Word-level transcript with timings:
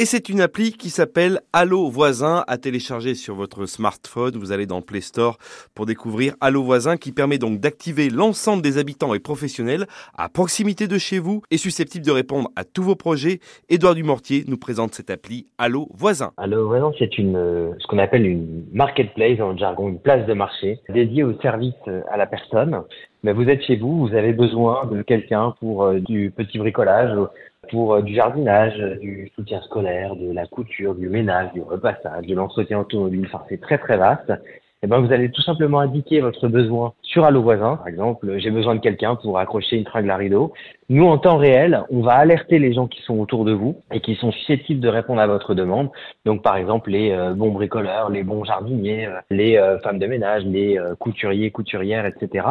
Et 0.00 0.06
c'est 0.06 0.30
une 0.30 0.40
appli 0.40 0.72
qui 0.72 0.88
s'appelle 0.88 1.40
Allo 1.52 1.90
Voisin 1.90 2.42
à 2.48 2.56
télécharger 2.56 3.14
sur 3.14 3.34
votre 3.34 3.66
smartphone. 3.66 4.34
Vous 4.34 4.50
allez 4.50 4.64
dans 4.64 4.80
Play 4.80 5.02
Store 5.02 5.36
pour 5.74 5.84
découvrir 5.84 6.32
Allo 6.40 6.62
Voisin 6.62 6.96
qui 6.96 7.12
permet 7.12 7.36
donc 7.36 7.60
d'activer 7.60 8.08
l'ensemble 8.08 8.62
des 8.62 8.78
habitants 8.78 9.12
et 9.12 9.18
professionnels 9.18 9.84
à 10.16 10.30
proximité 10.30 10.88
de 10.88 10.96
chez 10.96 11.18
vous 11.18 11.42
et 11.50 11.58
susceptible 11.58 12.06
de 12.06 12.12
répondre 12.12 12.48
à 12.56 12.64
tous 12.64 12.82
vos 12.82 12.96
projets. 12.96 13.40
Édouard 13.68 13.94
Dumortier 13.94 14.44
nous 14.48 14.56
présente 14.56 14.94
cette 14.94 15.10
appli 15.10 15.48
Allo 15.58 15.86
Voisin. 15.92 16.32
Allo 16.38 16.66
Voisin, 16.68 16.92
c'est 16.98 17.18
une, 17.18 17.74
ce 17.78 17.86
qu'on 17.86 17.98
appelle 17.98 18.24
une 18.24 18.64
marketplace 18.72 19.36
dans 19.36 19.52
le 19.52 19.58
jargon, 19.58 19.90
une 19.90 20.00
place 20.00 20.26
de 20.26 20.32
marché 20.32 20.80
dédiée 20.88 21.24
au 21.24 21.38
service 21.42 21.74
à 22.10 22.16
la 22.16 22.24
personne 22.24 22.84
mais 23.22 23.32
vous 23.32 23.48
êtes 23.48 23.62
chez 23.62 23.76
vous, 23.76 24.06
vous 24.06 24.14
avez 24.14 24.32
besoin 24.32 24.86
de 24.86 25.02
quelqu'un 25.02 25.54
pour 25.60 25.84
euh, 25.84 26.00
du 26.00 26.32
petit 26.34 26.58
bricolage, 26.58 27.16
pour 27.70 27.94
euh, 27.94 28.02
du 28.02 28.14
jardinage, 28.14 28.78
du 29.00 29.30
soutien 29.34 29.60
scolaire, 29.62 30.16
de 30.16 30.32
la 30.32 30.46
couture, 30.46 30.94
du 30.94 31.08
ménage, 31.08 31.52
du 31.52 31.60
repassage, 31.60 32.26
de 32.26 32.34
l'entretien 32.34 32.80
automobile. 32.80 33.26
Enfin, 33.26 33.44
c'est 33.48 33.60
très 33.60 33.78
très 33.78 33.98
vaste. 33.98 34.32
Et 34.82 34.86
eh 34.86 34.88
ben, 34.88 34.98
vous 35.00 35.12
allez 35.12 35.30
tout 35.30 35.42
simplement 35.42 35.80
indiquer 35.80 36.22
votre 36.22 36.48
besoin 36.48 36.94
sur 37.02 37.26
Allo 37.26 37.42
Voisin. 37.42 37.76
Par 37.76 37.88
exemple, 37.88 38.38
j'ai 38.38 38.50
besoin 38.50 38.74
de 38.74 38.80
quelqu'un 38.80 39.14
pour 39.14 39.38
accrocher 39.38 39.76
une 39.76 39.84
tringle 39.84 40.10
à 40.10 40.16
rideau. 40.16 40.54
Nous, 40.88 41.04
en 41.04 41.18
temps 41.18 41.36
réel, 41.36 41.82
on 41.90 42.00
va 42.00 42.14
alerter 42.14 42.58
les 42.58 42.72
gens 42.72 42.86
qui 42.86 43.02
sont 43.02 43.18
autour 43.18 43.44
de 43.44 43.52
vous 43.52 43.76
et 43.92 44.00
qui 44.00 44.14
sont 44.14 44.32
susceptibles 44.32 44.80
de 44.80 44.88
répondre 44.88 45.20
à 45.20 45.26
votre 45.26 45.52
demande. 45.52 45.90
Donc, 46.24 46.40
par 46.42 46.56
exemple, 46.56 46.92
les 46.92 47.10
euh, 47.10 47.34
bons 47.34 47.50
bricoleurs, 47.50 48.08
les 48.08 48.22
bons 48.22 48.42
jardiniers, 48.44 49.06
les 49.28 49.62
femmes 49.82 49.98
de 49.98 50.06
ménage, 50.06 50.44
les 50.46 50.80
couturiers, 50.98 51.50
couturières, 51.50 52.06
etc 52.06 52.46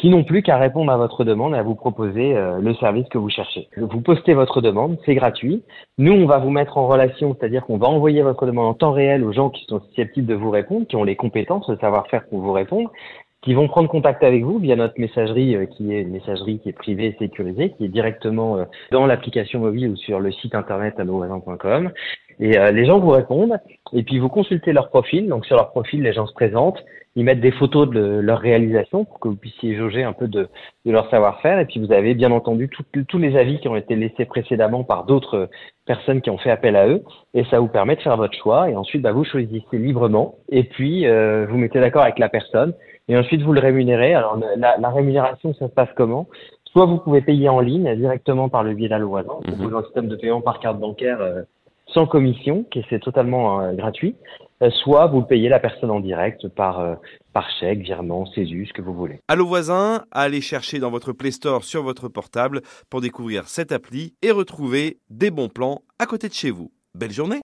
qui 0.00 0.08
n'ont 0.08 0.24
plus 0.24 0.42
qu'à 0.42 0.56
répondre 0.56 0.90
à 0.90 0.96
votre 0.96 1.24
demande 1.24 1.54
et 1.54 1.58
à 1.58 1.62
vous 1.62 1.74
proposer 1.74 2.34
euh, 2.34 2.58
le 2.58 2.72
service 2.74 3.06
que 3.10 3.18
vous 3.18 3.28
cherchez. 3.28 3.68
Vous 3.76 4.00
postez 4.00 4.32
votre 4.32 4.62
demande, 4.62 4.96
c'est 5.04 5.14
gratuit. 5.14 5.62
Nous, 5.98 6.12
on 6.12 6.24
va 6.24 6.38
vous 6.38 6.48
mettre 6.48 6.78
en 6.78 6.86
relation, 6.86 7.36
c'est-à-dire 7.38 7.66
qu'on 7.66 7.76
va 7.76 7.86
envoyer 7.86 8.22
votre 8.22 8.46
demande 8.46 8.66
en 8.66 8.74
temps 8.74 8.92
réel 8.92 9.22
aux 9.22 9.32
gens 9.32 9.50
qui 9.50 9.66
sont 9.66 9.80
susceptibles 9.90 10.26
de 10.26 10.34
vous 10.34 10.50
répondre, 10.50 10.86
qui 10.86 10.96
ont 10.96 11.04
les 11.04 11.16
compétences, 11.16 11.68
le 11.68 11.76
savoir-faire 11.76 12.24
pour 12.28 12.40
vous 12.40 12.52
répondre, 12.52 12.90
qui 13.42 13.52
vont 13.52 13.68
prendre 13.68 13.90
contact 13.90 14.22
avec 14.22 14.42
vous 14.42 14.58
via 14.58 14.74
notre 14.74 14.98
messagerie, 14.98 15.54
euh, 15.54 15.66
qui 15.66 15.92
est 15.92 16.00
une 16.00 16.12
messagerie 16.12 16.60
qui 16.60 16.70
est 16.70 16.74
privée 16.74 17.06
et 17.06 17.16
sécurisée, 17.18 17.74
qui 17.76 17.84
est 17.84 17.88
directement 17.88 18.56
euh, 18.56 18.64
dans 18.92 19.04
l'application 19.04 19.60
mobile 19.60 19.90
ou 19.90 19.96
sur 19.96 20.18
le 20.18 20.32
site 20.32 20.54
internet 20.54 20.98
allovoisin.com. 20.98 21.90
Et 22.40 22.56
les 22.72 22.86
gens 22.86 22.98
vous 22.98 23.10
répondent, 23.10 23.58
et 23.92 24.02
puis 24.02 24.18
vous 24.18 24.30
consultez 24.30 24.72
leur 24.72 24.88
profil. 24.88 25.28
Donc 25.28 25.44
sur 25.44 25.56
leur 25.56 25.70
profil, 25.70 26.02
les 26.02 26.14
gens 26.14 26.26
se 26.26 26.32
présentent, 26.32 26.82
ils 27.16 27.24
mettent 27.24 27.40
des 27.40 27.50
photos 27.50 27.90
de 27.90 28.00
leur 28.00 28.38
réalisation 28.38 29.04
pour 29.04 29.20
que 29.20 29.28
vous 29.28 29.36
puissiez 29.36 29.76
jauger 29.76 30.04
un 30.04 30.14
peu 30.14 30.26
de, 30.26 30.48
de 30.86 30.90
leur 30.92 31.10
savoir-faire. 31.10 31.58
Et 31.58 31.66
puis 31.66 31.80
vous 31.80 31.92
avez 31.92 32.14
bien 32.14 32.30
entendu 32.30 32.70
tous 33.08 33.18
les 33.18 33.36
avis 33.36 33.58
qui 33.60 33.68
ont 33.68 33.76
été 33.76 33.94
laissés 33.94 34.24
précédemment 34.24 34.84
par 34.84 35.04
d'autres 35.04 35.50
personnes 35.86 36.22
qui 36.22 36.30
ont 36.30 36.38
fait 36.38 36.50
appel 36.50 36.76
à 36.76 36.88
eux. 36.88 37.02
Et 37.34 37.44
ça 37.50 37.58
vous 37.60 37.68
permet 37.68 37.96
de 37.96 38.00
faire 38.00 38.16
votre 38.16 38.38
choix. 38.38 38.70
Et 38.70 38.76
ensuite, 38.76 39.02
bah, 39.02 39.12
vous 39.12 39.24
choisissez 39.24 39.78
librement. 39.78 40.36
Et 40.48 40.64
puis 40.64 41.06
euh, 41.06 41.46
vous 41.50 41.58
mettez 41.58 41.80
d'accord 41.80 42.02
avec 42.02 42.18
la 42.18 42.28
personne. 42.28 42.72
Et 43.08 43.18
ensuite, 43.18 43.42
vous 43.42 43.52
le 43.52 43.60
rémunérez. 43.60 44.14
Alors 44.14 44.38
la, 44.56 44.78
la 44.78 44.88
rémunération, 44.88 45.52
ça 45.54 45.68
se 45.68 45.74
passe 45.74 45.90
comment? 45.96 46.26
Soit 46.72 46.86
vous 46.86 46.98
pouvez 46.98 47.20
payer 47.20 47.48
en 47.48 47.58
ligne 47.58 47.92
directement 47.96 48.48
par 48.48 48.62
le 48.62 48.72
biais 48.72 48.86
de 48.86 48.92
la 48.92 49.00
loi, 49.00 49.22
mmh. 49.24 49.74
un 49.74 49.82
système 49.82 50.06
de 50.06 50.14
paiement 50.14 50.40
par 50.40 50.60
carte 50.60 50.78
bancaire 50.78 51.20
euh, 51.20 51.42
sans 51.92 52.06
commission, 52.06 52.64
qui 52.70 52.84
c'est 52.88 53.00
totalement 53.00 53.60
euh, 53.60 53.72
gratuit. 53.72 54.14
Euh, 54.62 54.70
soit 54.82 55.06
vous 55.06 55.22
payez 55.22 55.48
la 55.48 55.58
personne 55.58 55.90
en 55.90 56.00
direct 56.00 56.48
par, 56.48 56.80
euh, 56.80 56.94
par 57.32 57.48
chèque, 57.58 57.80
virement, 57.80 58.26
CESU, 58.26 58.66
ce 58.66 58.72
que 58.72 58.82
vous 58.82 58.94
voulez. 58.94 59.20
Allo 59.28 59.46
voisin, 59.46 60.04
allez 60.10 60.42
chercher 60.42 60.78
dans 60.78 60.90
votre 60.90 61.12
Play 61.12 61.30
Store 61.30 61.64
sur 61.64 61.82
votre 61.82 62.08
portable 62.08 62.60
pour 62.90 63.00
découvrir 63.00 63.48
cette 63.48 63.72
appli 63.72 64.14
et 64.22 64.30
retrouver 64.30 64.98
des 65.08 65.30
bons 65.30 65.48
plans 65.48 65.80
à 65.98 66.06
côté 66.06 66.28
de 66.28 66.34
chez 66.34 66.50
vous. 66.50 66.70
Belle 66.94 67.12
journée 67.12 67.38